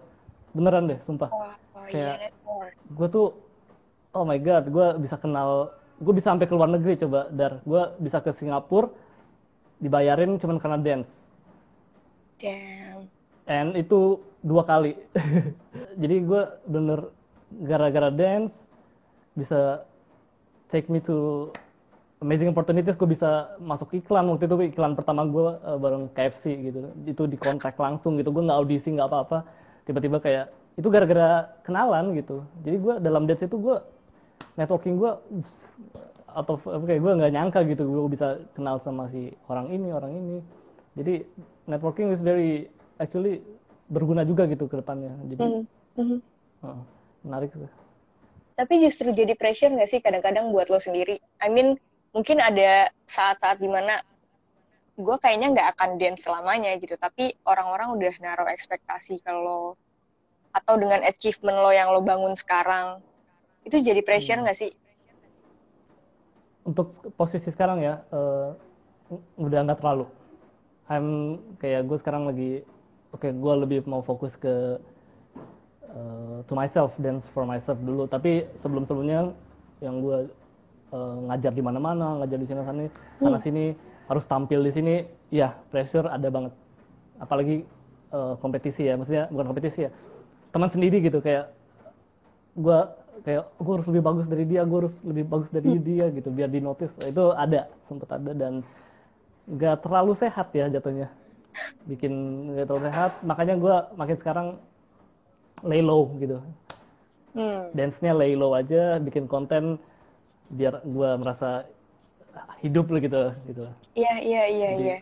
[0.51, 1.31] beneran deh sumpah.
[1.31, 1.47] Oh,
[1.79, 3.31] oh, kayak yeah, gue tuh
[4.11, 7.63] oh my god gue bisa kenal gue bisa sampai ke luar negeri coba dar.
[7.63, 8.91] Gue bisa ke Singapura
[9.79, 11.09] dibayarin cuma karena dance.
[12.39, 13.07] Damn.
[13.45, 14.97] And itu dua kali.
[16.01, 16.99] Jadi gue bener
[17.63, 18.51] gara-gara dance
[19.35, 19.83] bisa
[20.71, 21.51] take me to
[22.23, 26.79] amazing opportunities gue bisa masuk iklan waktu itu iklan pertama gue uh, bareng KFC gitu
[27.05, 29.43] itu di kontak langsung gitu gue nggak audisi nggak apa-apa
[29.85, 30.45] tiba-tiba kayak
[30.79, 33.77] itu gara-gara kenalan gitu jadi gue dalam dance itu gue
[34.55, 35.11] networking gue
[36.35, 40.37] atau kayak gue nggak nyangka gitu gue bisa kenal sama si orang ini orang ini
[40.99, 41.23] jadi
[41.63, 42.67] networking is very
[42.99, 43.39] actually
[43.87, 45.63] berguna juga gitu ke depannya jadi mm
[45.95, 46.19] -hmm.
[46.67, 46.81] uh,
[47.23, 47.55] menarik
[48.59, 51.79] tapi justru jadi pressure nggak sih kadang-kadang buat lo sendiri I mean
[52.11, 54.03] mungkin ada saat-saat di mana
[54.95, 59.75] gue kayaknya nggak akan dance selamanya gitu tapi orang-orang udah naruh ekspektasi kalau
[60.55, 63.03] atau dengan achievement lo yang lo bangun sekarang
[63.67, 64.47] itu jadi pressure hmm.
[64.47, 64.71] nggak hmm.
[64.71, 64.84] sih
[66.65, 68.57] untuk posisi sekarang ya uh,
[69.37, 70.09] udah nggak terlalu.
[70.89, 72.65] I'm kayak gue sekarang lagi
[73.13, 74.81] oke okay, gue lebih mau fokus ke
[75.93, 78.09] uh, to myself dance for myself dulu.
[78.09, 79.29] Tapi sebelum sebelumnya
[79.81, 80.29] yang gue
[80.89, 82.89] uh, ngajar di mana-mana ngajar di sana sana
[83.21, 83.77] sana sini
[84.09, 84.95] harus tampil di sini
[85.29, 86.53] ya pressure ada banget.
[87.21, 87.61] Apalagi
[88.09, 89.91] uh, kompetisi ya maksudnya bukan kompetisi ya
[90.49, 91.53] teman sendiri gitu kayak
[92.57, 92.79] gue
[93.23, 95.83] kayak gue harus lebih bagus dari dia gue harus lebih bagus dari hmm.
[95.85, 98.65] dia gitu biar di notice itu ada sempet ada dan
[99.45, 101.07] nggak terlalu sehat ya jatuhnya
[101.87, 102.11] bikin
[102.51, 104.47] nggak terlalu sehat makanya gue makin sekarang
[105.63, 106.41] lay low gitu
[107.37, 107.71] hmm.
[107.71, 109.79] dance-nya lay low aja bikin konten
[110.51, 111.63] biar gue merasa
[112.59, 113.63] hidup lah gitu gitu
[113.95, 114.97] iya iya iya iya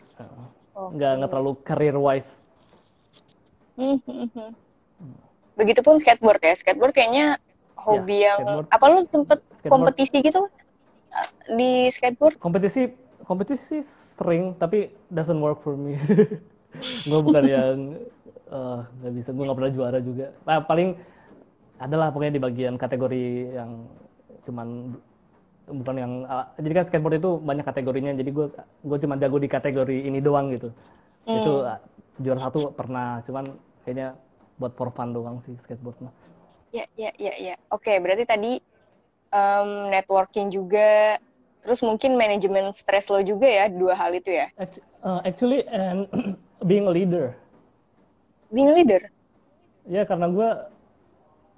[0.74, 2.30] nggak nggak terlalu career wise
[3.74, 4.50] hmm, hmm.
[5.58, 7.40] begitupun skateboard ya skateboard kayaknya
[7.84, 8.66] hobi ya, yang skateboard.
[8.72, 9.70] apa lu sempet skateboard.
[9.70, 10.40] kompetisi gitu
[11.54, 12.36] di skateboard?
[12.40, 12.82] Kompetisi
[13.24, 13.76] kompetisi
[14.16, 16.00] sering tapi doesn't work for me.
[17.08, 17.76] gue bukan yang
[18.50, 20.26] eh, nggak uh, bisa gue nggak pernah juara juga.
[20.48, 20.96] Nah, paling
[21.78, 23.70] adalah pokoknya di bagian kategori yang
[24.46, 24.94] cuman
[25.64, 28.46] bukan yang uh, jadi kan skateboard itu banyak kategorinya jadi gue
[28.84, 30.68] gue cuma jago di kategori ini doang gitu
[31.24, 31.38] hmm.
[31.40, 31.80] itu uh,
[32.20, 34.12] juara satu pernah cuman kayaknya
[34.60, 36.12] buat for fun doang sih skateboard mah
[36.74, 37.54] Ya, ya, ya, ya.
[37.70, 38.58] Oke, berarti tadi
[39.30, 41.22] um, networking juga,
[41.62, 44.50] terus mungkin manajemen stres lo juga ya, dua hal itu ya?
[44.98, 46.10] Uh, actually, and
[46.66, 47.38] being a leader.
[48.50, 49.06] Being a leader?
[49.86, 50.50] Ya, karena gue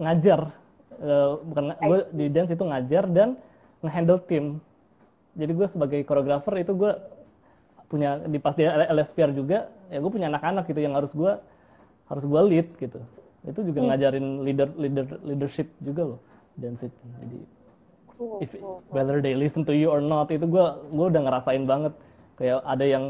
[0.05, 0.53] ngajar,
[1.01, 3.41] uh, bukan gue di dance itu ngajar dan
[3.81, 4.61] ngehandle tim.
[5.33, 6.93] Jadi gue sebagai koreografer itu gue
[7.89, 11.33] punya di pas di LSPR juga, ya gue punya anak-anak gitu yang harus gue
[12.05, 13.01] harus gue lead gitu
[13.47, 13.89] itu juga hmm.
[13.95, 16.21] ngajarin leader leader leadership juga loh
[16.57, 17.39] dan jadi
[18.17, 21.65] cool, if, cool, whether they listen to you or not itu gue gue udah ngerasain
[21.69, 21.93] banget.
[22.37, 23.05] Kayak ada yang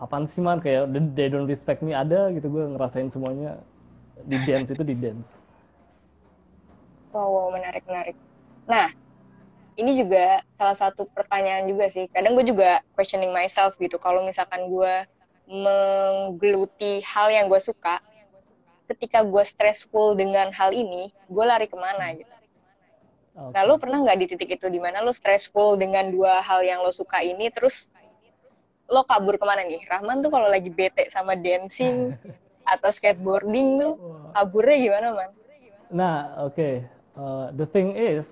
[0.00, 0.60] apaan sih man?
[0.60, 1.92] Kayak they don't respect me.
[1.92, 3.60] Ada gitu gue ngerasain semuanya.
[4.24, 5.28] Di dance itu di dance.
[7.12, 8.16] Wow, wow menarik menarik.
[8.68, 8.92] Nah
[9.78, 12.08] ini juga salah satu pertanyaan juga sih.
[12.10, 14.00] Kadang gue juga questioning myself gitu.
[14.00, 14.94] Kalau misalkan gue
[15.48, 18.00] menggeluti hal yang gue suka
[18.88, 22.32] ketika gue stressful dengan hal ini, gue lari ke mana gitu.
[23.38, 23.54] Okay.
[23.54, 26.82] Nah, lo pernah nggak di titik itu di mana lo stressful dengan dua hal yang
[26.82, 27.92] lo suka ini, terus
[28.90, 29.84] lo kabur ke mana nih?
[29.86, 32.16] Rahman tuh kalau lagi bete sama dancing
[32.74, 33.94] atau skateboarding tuh
[34.34, 35.30] kaburnya gimana man?
[35.92, 36.16] Nah,
[36.48, 36.56] oke.
[36.56, 36.74] Okay.
[37.18, 38.26] Uh, the thing is,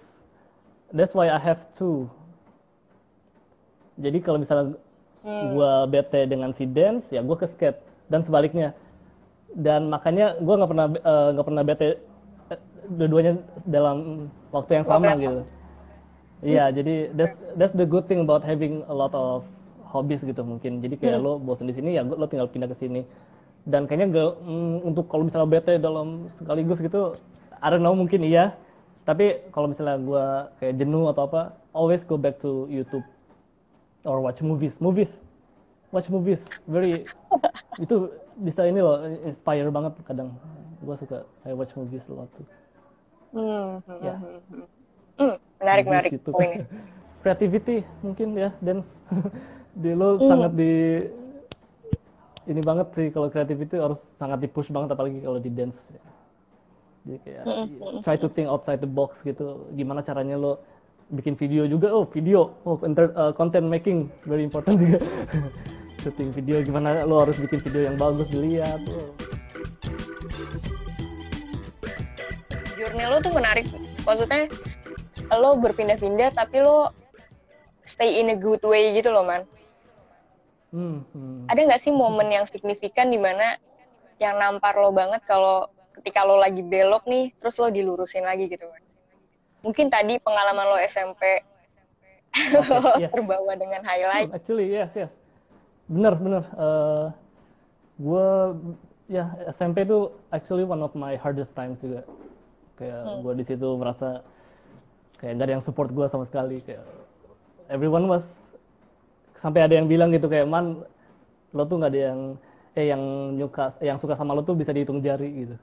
[0.90, 2.10] that's why I have two.
[3.96, 4.76] Jadi kalau misalnya
[5.24, 5.54] hmm.
[5.54, 7.80] gue bete dengan si dance, ya gue ke skate.
[8.06, 8.74] Dan sebaliknya,
[9.56, 11.88] dan makanya gue nggak pernah eh, nggak uh, pernah bete
[12.52, 12.60] uh,
[12.92, 15.40] dua-duanya dalam waktu yang sama gitu.
[16.44, 19.48] Iya, yeah, jadi that's that's the good thing about having a lot of
[19.88, 20.84] hobbies gitu mungkin.
[20.84, 23.08] Jadi kayak lo bosan di sini ya lo tinggal pindah ke sini.
[23.66, 27.18] Dan kayaknya gak, mm, untuk kalau misalnya bete dalam sekaligus gitu
[27.58, 28.54] I don't know mungkin iya.
[29.08, 30.24] Tapi kalau misalnya gue
[30.60, 33.02] kayak jenuh atau apa always go back to YouTube
[34.04, 34.76] or watch movies.
[34.78, 35.10] Movies.
[35.90, 36.44] Watch movies.
[36.68, 37.08] Very
[37.80, 40.36] itu bisa ini loh inspire banget kadang.
[40.80, 42.46] Gue suka I watch movies a lot tuh.
[43.32, 44.14] Hmm, Ya.
[45.16, 46.30] Hmm, menarik Movies menarik gitu.
[46.32, 46.60] poinnya.
[47.24, 48.86] creativity mungkin ya dance
[49.82, 50.30] di lo Hmm.
[50.30, 50.72] sangat di
[52.46, 55.74] ini banget sih kalau creativity harus sangat di push banget apalagi kalau di dance.
[57.02, 57.66] Jadi kayak Hmm,
[58.02, 59.66] try to think outside the box gitu.
[59.74, 60.62] Gimana caranya lo
[61.10, 61.90] bikin video juga?
[61.90, 62.54] Oh video.
[62.62, 64.06] Oh enter, uh, content making.
[64.26, 64.98] Very important juga
[66.06, 69.10] syuting video gimana lo harus bikin video yang bagus dilihat oh.
[72.78, 73.66] Journey lo tuh menarik.
[74.06, 74.46] Maksudnya
[75.34, 76.94] lo berpindah-pindah tapi lo
[77.82, 79.42] stay in a good way gitu loh man.
[80.70, 81.50] Hmm, hmm.
[81.50, 83.58] Ada nggak sih momen yang signifikan di mana
[84.22, 85.66] yang nampar lo banget kalau
[85.96, 88.84] ketika lo lagi belok nih, terus lo dilurusin lagi gitu man?
[89.64, 91.40] Mungkin tadi pengalaman lo SMP
[93.00, 93.10] yes.
[93.16, 94.28] terbawa dengan highlight.
[94.28, 95.10] Hmm, Actually, yes, yes.
[95.86, 96.44] Bener, bener.
[96.58, 97.06] Eh
[97.96, 98.28] gue,
[99.08, 99.24] ya
[99.56, 102.02] SMP itu actually one of my hardest times juga.
[102.76, 104.20] Kayak gue di situ merasa
[105.16, 106.60] kayak gak ada yang support gue sama sekali.
[106.66, 106.84] Kayak
[107.70, 108.26] everyone was
[109.40, 110.82] sampai ada yang bilang gitu kayak man
[111.54, 112.20] lo tuh nggak ada yang
[112.76, 113.02] eh yang
[113.38, 115.56] nyuka yang suka sama lo tuh bisa dihitung jari gitu.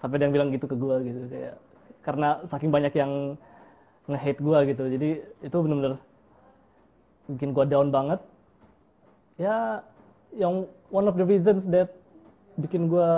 [0.00, 1.54] Sampai ada yang bilang gitu ke gue gitu kayak
[2.02, 3.36] karena saking banyak yang
[4.08, 4.84] nge-hate gue gitu.
[4.96, 5.08] Jadi
[5.44, 5.94] itu bener-bener
[7.28, 8.18] bikin gue down banget
[9.38, 9.80] ya
[10.34, 11.94] yang one of the reasons that
[12.58, 13.10] bikin gue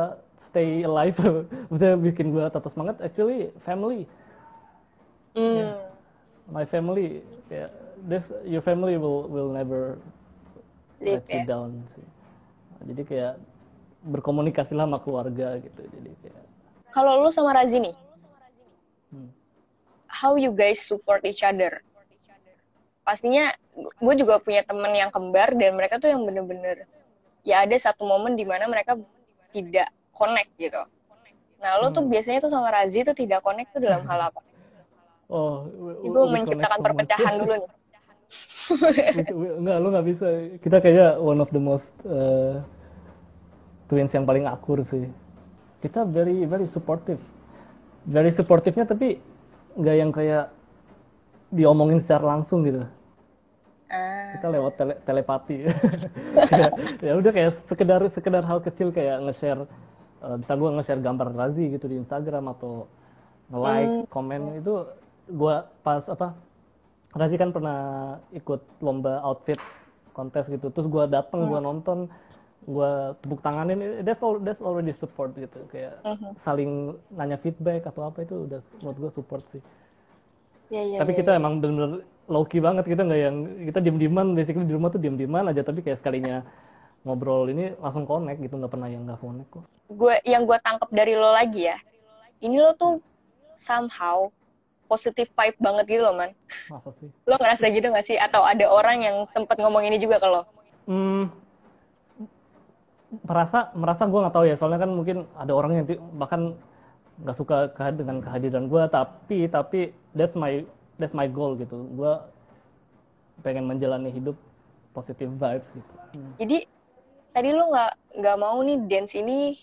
[0.53, 1.17] stay alive
[1.73, 4.05] maksudnya bikin gue tetap semangat actually family
[5.31, 5.79] Hmm.
[6.51, 7.71] my family ya
[8.11, 9.95] this your family will will never
[10.99, 11.47] let you ya.
[11.47, 12.07] down sih.
[12.91, 13.35] jadi kayak
[14.11, 16.45] berkomunikasilah sama keluarga gitu jadi kayak
[16.91, 17.95] Kalau lo sama Razi nih,
[19.15, 19.31] hmm.
[20.11, 21.87] how you guys support each other?
[23.11, 26.87] Pastinya gue juga punya temen yang kembar dan mereka tuh yang bener-bener
[27.43, 28.95] ya ada satu momen di mana mereka
[29.51, 30.79] tidak connect gitu.
[31.59, 34.39] Nah lo tuh biasanya tuh sama Razi tuh tidak connect tuh dalam hal apa?
[35.31, 37.71] oh we menciptakan perpecahan dulu nih.
[39.59, 40.27] Enggak lu nggak bisa
[40.63, 42.63] kita kayaknya one of the most uh,
[43.91, 45.11] twins yang paling akur sih
[45.83, 47.19] kita very very supportive
[48.07, 49.19] very supportive-nya tapi
[49.75, 50.55] nggak yang kayak
[51.51, 52.87] diomongin secara langsung gitu
[53.91, 55.67] Ah, kita lewat tele, telepati.
[56.47, 56.73] Kayak,
[57.11, 59.67] ya udah kayak sekedar sekedar hal kecil kayak nge-share
[60.23, 62.87] uh, bisa gua nge-share gambar Razi gitu di Instagram atau
[63.51, 64.87] nge-like komen itu
[65.35, 66.39] gua pas apa
[67.19, 67.79] Razi kan pernah
[68.31, 69.59] ikut lomba outfit
[70.15, 70.71] kontes gitu.
[70.71, 72.07] Terus gua dateng gua nonton
[72.71, 75.67] gua tepuk tanganin that's all that's already support gitu.
[75.75, 75.99] Kayak
[76.47, 79.59] saling nanya feedback atau apa itu udah menurut gua support sih.
[80.71, 81.03] Ya ya.
[81.03, 81.43] tapi ya, kita ya.
[81.43, 85.51] emang bener-bener low key banget kita nggak yang kita diem-dieman basically di rumah tuh diem-dieman
[85.51, 86.47] aja tapi kayak sekalinya
[87.03, 90.87] ngobrol ini langsung connect gitu nggak pernah yang nggak connect kok gue yang gue tangkap
[90.95, 91.79] dari lo lagi ya,
[92.39, 93.03] ini lo tuh
[93.59, 94.31] somehow
[94.87, 96.31] positive vibe banget gitu loh man.
[96.71, 98.19] masa sih Lo ngerasa gitu gak sih?
[98.19, 100.43] Atau ada orang yang tempat ngomong ini juga ke lo?
[100.91, 101.25] hmm,
[103.27, 105.87] merasa merasa gue nggak tahu ya soalnya kan mungkin ada orang yang
[106.19, 106.55] bahkan
[107.21, 109.81] nggak suka dengan kehadiran gue tapi tapi
[110.15, 110.63] that's my
[111.01, 112.13] that's my goal gitu gue
[113.41, 114.37] pengen menjalani hidup
[114.93, 116.35] positive vibes gitu Hmm.
[116.43, 116.67] Jadi
[117.31, 119.55] tadi lo nggak nggak mau nih dance ini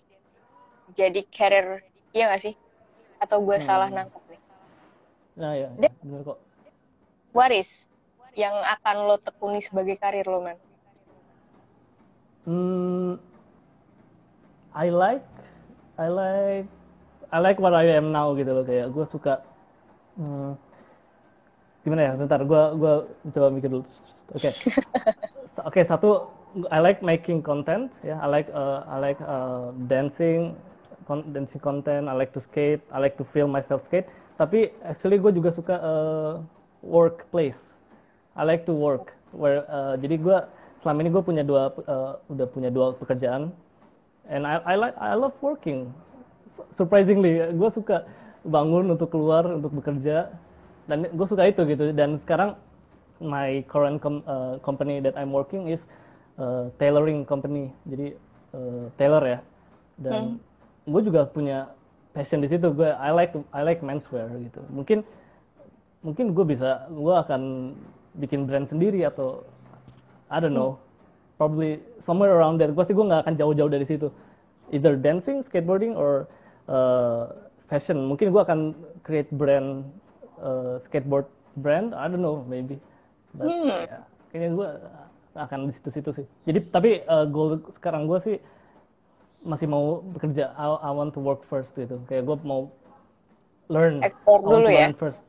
[0.96, 1.84] jadi career,
[2.16, 2.56] iya gak sih?
[3.20, 4.42] Atau gue salah nangkep nih?
[5.38, 5.94] nah ya, Dek.
[6.02, 6.40] bener kok
[7.30, 7.86] Waris
[8.34, 10.58] yang akan lo tekuni sebagai karir lo man.
[12.48, 13.20] Hmm,
[14.72, 15.28] I like,
[16.00, 16.66] I like,
[17.28, 19.44] I like what I am now gitu loh kayak gue suka.
[20.16, 20.56] hmm,
[21.88, 22.14] gimana ya?
[22.20, 22.94] Bentar, gue gue
[23.32, 23.88] coba mikir dulu.
[24.36, 24.52] Oke,
[25.72, 26.28] oke satu,
[26.68, 28.20] I like making content ya.
[28.20, 30.52] I like uh, I like uh, dancing,
[31.08, 32.12] con- dancing content.
[32.12, 32.84] I like to skate.
[32.92, 34.12] I like to film myself skate.
[34.36, 36.34] Tapi actually gue juga suka uh,
[36.84, 37.58] workplace.
[38.36, 39.16] I like to work.
[39.32, 40.38] Where uh, jadi gue
[40.84, 43.56] selama ini gue punya dua uh, udah punya dua pekerjaan,
[44.28, 45.88] and I I like I love working.
[46.76, 48.04] Surprisingly, gue suka
[48.44, 50.32] bangun untuk keluar untuk bekerja
[50.88, 51.92] dan gue suka itu gitu.
[51.92, 52.56] Dan sekarang
[53.20, 55.82] my current com- uh, company that I'm working is
[56.40, 57.72] uh, tailoring company.
[57.88, 58.16] Jadi
[58.56, 59.40] uh, tailor ya.
[60.00, 60.42] Dan
[60.88, 61.72] gue juga punya
[62.16, 62.72] passion di situ.
[62.72, 64.64] Gue I like I like menswear gitu.
[64.72, 65.04] Mungkin
[66.06, 67.74] mungkin gue bisa gue akan
[68.18, 69.44] bikin brand sendiri atau
[70.32, 70.80] I don't know
[71.38, 74.10] probably somewhere around there pasti gue nggak akan jauh-jauh dari situ
[74.74, 76.26] either dancing skateboarding or
[76.70, 77.32] uh,
[77.70, 78.60] fashion mungkin gue akan
[79.06, 79.86] create brand
[80.42, 81.26] uh, skateboard
[81.60, 81.94] brand?
[81.94, 82.78] I don't know maybe.
[83.36, 83.70] But Hmm.
[83.70, 84.00] ya,
[84.32, 84.70] kayaknya gue
[85.38, 86.26] akan di situ-situ sih.
[86.50, 88.38] Jadi tapi uh, goal sekarang gue sih
[89.46, 90.54] masih mau bekerja.
[90.58, 92.02] I, I want to work first gitu.
[92.10, 92.74] Kayak gue mau
[93.70, 94.02] learn.
[94.02, 94.90] Explore dulu ya?
[94.90, 95.22] learn first.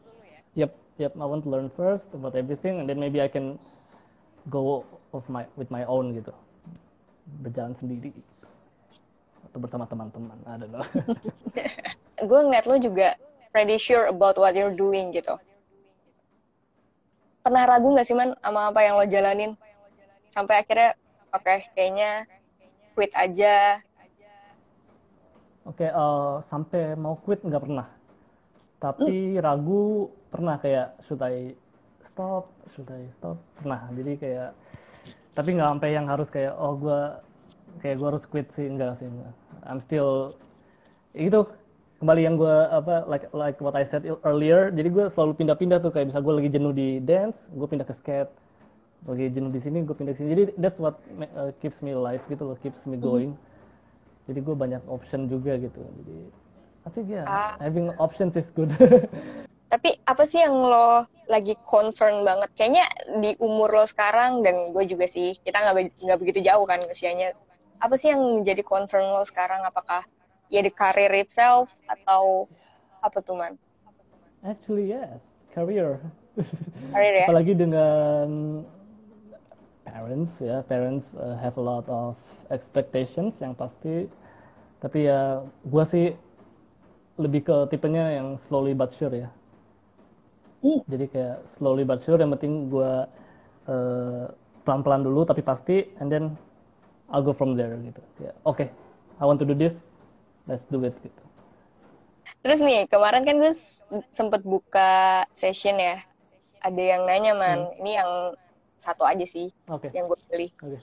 [0.56, 3.60] Yep yep I want to learn first about everything and then maybe I can
[4.48, 6.32] go of my with my own gitu.
[7.44, 8.10] Berjalan sendiri.
[9.48, 10.38] Atau bersama teman-teman.
[10.48, 10.84] I don't know.
[12.28, 13.14] Gue ngeliat lo juga
[13.50, 15.36] pretty sure about what you're doing gitu.
[17.42, 19.56] Pernah ragu nggak sih man sama apa yang lo jalanin?
[20.28, 20.92] Sampai akhirnya,
[21.32, 22.28] oke kayaknya
[22.92, 23.80] quit aja.
[25.68, 27.88] Oke, eh, sampai mau quit nggak pernah.
[28.78, 31.52] Tapi ragu pernah kayak should I
[32.08, 33.88] stop, should I stop pernah.
[33.92, 34.50] Jadi kayak
[35.36, 37.22] tapi nggak sampai yang harus kayak oh gua
[37.78, 39.34] kayak gua harus quit sih enggak sih enggak.
[39.66, 40.34] I'm still
[41.14, 41.42] itu
[41.98, 44.70] kembali yang gua apa like like what I said earlier.
[44.70, 47.94] Jadi gue selalu pindah-pindah tuh kayak bisa gue lagi jenuh di dance, gue pindah ke
[48.02, 48.30] skate.
[49.06, 50.28] Lagi jenuh di sini, gue pindah ke sini.
[50.34, 50.98] Jadi that's what
[51.38, 53.34] uh, keeps me alive gitu loh, keeps me going
[54.28, 56.16] jadi gue banyak option juga gitu jadi
[56.84, 57.56] I think ya Ah.
[57.58, 58.70] having options is good
[59.68, 62.48] Tapi apa sih yang lo lagi concern banget?
[62.56, 62.88] Kayaknya
[63.20, 67.36] di umur lo sekarang dan gue juga sih, kita nggak nggak begitu jauh kan usianya.
[67.76, 69.60] Apa sih yang menjadi concern lo sekarang?
[69.68, 70.08] Apakah
[70.48, 72.48] ya di karir itself atau
[73.04, 73.54] apa tuh man?
[74.46, 75.18] actually yes.
[75.54, 75.98] Career.
[76.94, 77.26] Karir ya?
[77.26, 78.28] apalagi dengan
[79.82, 80.62] parents ya.
[80.66, 82.14] Parents uh, have a lot of
[82.52, 84.06] expectations yang pasti.
[84.78, 86.06] Tapi ya gue sih
[87.18, 89.30] lebih ke tipenya yang slowly but sure ya.
[90.58, 90.82] Hmm.
[90.90, 92.92] jadi kayak slowly but sure yang penting gue
[94.66, 96.34] pelan-pelan dulu tapi pasti and then
[97.10, 98.02] I'll go from there gitu.
[98.22, 98.66] Ya oke.
[99.18, 99.74] I want to do this
[100.48, 101.22] let's do it gitu
[102.38, 103.50] Terus nih, kemarin kan gue
[104.14, 105.98] sempet buka session ya.
[106.62, 107.66] Ada yang nanya, man.
[107.82, 108.10] Ini yang
[108.78, 110.50] satu aja sih oke yang gue pilih.
[110.62, 110.78] oke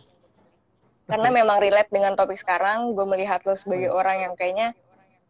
[1.05, 4.75] Karena memang relate dengan topik sekarang, gue melihat lo sebagai orang yang kayaknya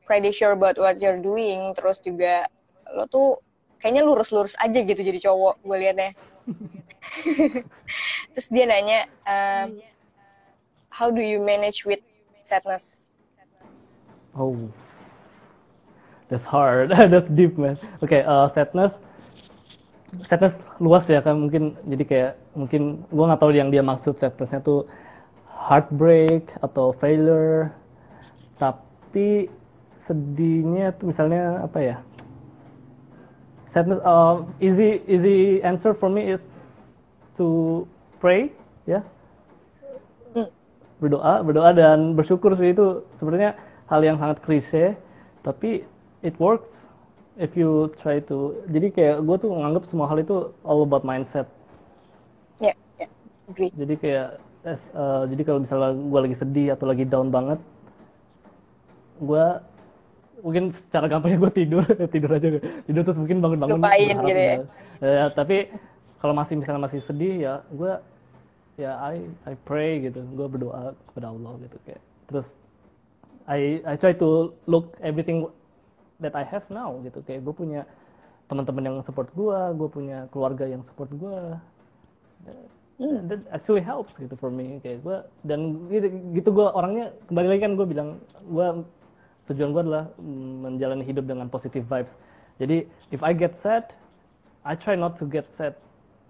[0.07, 1.75] pretty sure about what you're doing.
[1.77, 2.49] Terus juga
[2.95, 3.37] lo tuh
[3.77, 6.11] kayaknya lurus-lurus aja gitu jadi cowok, gue liatnya.
[8.33, 9.77] Terus dia nanya, um,
[10.89, 12.01] how do you manage with
[12.39, 13.14] sadness?
[14.35, 14.59] Oh,
[16.27, 16.91] that's hard.
[17.11, 17.79] that's deep, man.
[18.03, 18.99] Oke, uh, sadness,
[20.27, 21.79] sadness luas ya kan mungkin.
[21.87, 24.83] Jadi kayak mungkin gua nggak tahu yang dia maksud sadnessnya tuh
[25.47, 27.71] heartbreak atau failure.
[28.59, 29.47] Tapi
[30.03, 31.97] sedihnya tuh misalnya apa ya?
[33.71, 36.43] Sadness, uh, easy easy answer for me is
[37.39, 37.83] to
[38.19, 38.51] pray,
[38.83, 38.99] ya.
[40.95, 43.51] berdoa berdoa dan bersyukur sih itu sebenarnya
[43.85, 44.97] hal yang sangat klise
[45.41, 45.85] tapi
[46.21, 46.71] it works
[47.35, 47.69] if you
[47.99, 48.37] try to.
[48.65, 51.45] Jadi kayak gue tuh menganggap semua hal itu all about mindset.
[52.57, 53.05] Ya, ya,
[53.45, 53.69] agree.
[53.71, 54.27] jadi kayak
[54.63, 54.79] eh,
[55.27, 57.59] jadi kalau misalnya gue lagi sedih atau lagi down banget
[59.15, 59.45] gue
[60.41, 62.47] mungkin secara gampangnya gue tidur tidur aja
[62.83, 64.55] tidur terus mungkin bangun-bangun Lupain gitu ya.
[64.59, 65.67] udah- Ya, tapi
[66.17, 67.93] kalau masih misalnya masih sedih ya gue
[68.75, 70.23] ya I I pray gitu.
[70.31, 71.99] Gue berdoa kepada Allah gitu kayak.
[72.25, 72.47] Terus
[73.45, 75.45] I I try to look everything
[76.19, 77.21] that I have now gitu.
[77.25, 77.81] Kayak gue punya
[78.45, 81.37] teman-teman yang support gue gue punya keluarga yang support gue
[82.95, 83.27] Hmm.
[83.27, 84.79] that actually helps gitu for me.
[84.79, 88.09] Kayak gue dan gitu, gitu gue orangnya kembali lagi kan gue bilang
[88.47, 88.67] gue
[89.51, 92.13] tujuan gue adalah mm, menjalani hidup dengan positive vibes.
[92.55, 93.91] Jadi if I get sad
[94.63, 95.75] I try not to get sad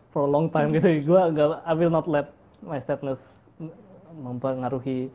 [0.09, 1.05] for a long time gitu.
[1.05, 2.33] Gue gak I will not let
[2.65, 3.21] my sadness
[4.17, 5.13] mempengaruhi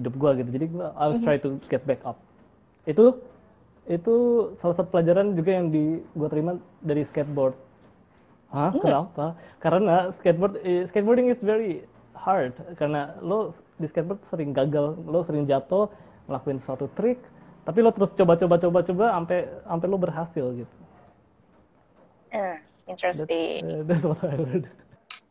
[0.00, 2.16] hidup gue gitu jadi gue I'll try to get back up
[2.88, 3.20] itu
[3.86, 4.14] itu
[4.64, 7.54] salah satu pelajaran juga yang di gue terima dari skateboard
[8.50, 8.74] Hah?
[8.74, 9.38] Kenapa?
[9.62, 11.86] Karena skateboard eh, skateboarding is very
[12.18, 15.86] hard karena lo di skateboard sering gagal, lo sering jatuh
[16.26, 17.22] ngelakuin suatu trik,
[17.62, 20.76] tapi lo terus coba-coba coba-coba sampai sampai lo berhasil gitu.
[22.34, 23.62] Ah, That's, interesting.
[23.62, 24.66] eh, that's what I learned.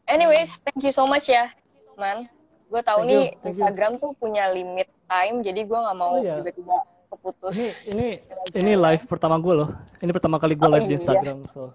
[0.08, 1.52] Anyways, thank you so much ya,
[2.00, 2.32] man.
[2.70, 3.48] Gue tahu Thank nih you.
[3.50, 6.38] Instagram tuh punya limit time, jadi gue nggak mau Oh, iya.
[6.38, 6.78] tiba-tiba
[7.10, 7.58] keputus.
[7.90, 8.22] Ini
[8.54, 9.70] ini ini live pertama gue loh.
[9.98, 11.00] Ini pertama kali gue Oh, live di iya.
[11.02, 11.74] Instagram so.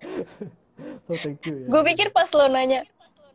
[1.04, 1.66] so thank you ya.
[1.66, 2.86] Gue pikir pas lo nanya,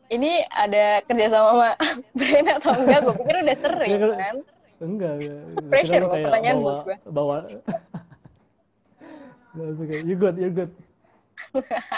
[0.07, 1.69] ini ada kerjasama sama
[2.17, 4.35] brand atau enggak, gue pikir udah sering Iya, kalau- kan.
[4.75, 5.39] Enggak, enggak.
[5.67, 6.97] Pressure lu loh, kayak pertanyaan bawa, buat gue.
[7.09, 7.37] bawa.
[9.51, 9.99] no, it's okay.
[10.03, 10.71] You good, you good.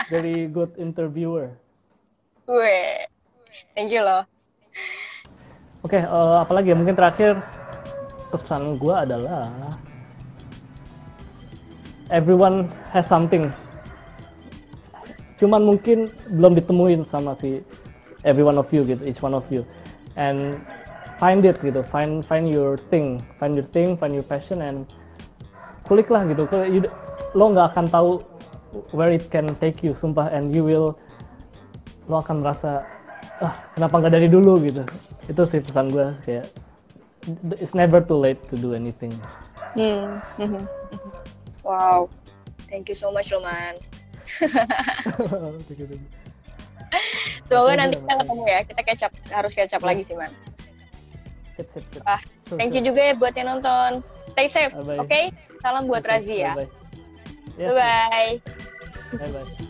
[0.10, 1.54] Very good interviewer.
[2.46, 3.06] Gue,
[3.74, 4.26] thank you loh.
[5.86, 7.40] Oke, okay, uh, eh, apalagi ya mungkin terakhir
[8.34, 9.48] pesan gue adalah
[12.12, 13.48] everyone has something.
[15.38, 17.62] Cuman mungkin belum ditemuin sama si
[18.26, 19.62] every one of you gitu, each one of you.
[20.18, 20.58] And
[21.22, 24.90] find it gitu, find find your thing, find your thing, find your passion and
[25.86, 26.50] kulik lah gitu.
[27.38, 28.12] Lo nggak akan tahu
[28.98, 30.34] where it can take you, sumpah.
[30.34, 30.98] And you will,
[32.10, 32.97] lo akan merasa
[33.44, 34.60] ah kenapa nggak dari dulu?
[34.62, 34.84] Gitu.
[35.30, 36.46] Itu sih pesan gue kayak
[37.60, 39.14] it's never too late to do anything.
[39.76, 40.22] Hmm.
[41.68, 42.10] wow.
[42.68, 43.80] Thank you so much Roman.
[47.48, 48.60] Semoga nanti kita ketemu ya.
[48.68, 50.32] Kita kecap harus kecap lagi sih man
[52.06, 52.22] ah
[52.54, 54.06] thank you juga ya buat yang nonton.
[54.34, 55.10] Stay safe oke?
[55.10, 55.34] Okay?
[55.58, 56.70] salam buat Razi ya bye,
[57.58, 58.34] -bye.
[59.18, 59.66] bye, -bye.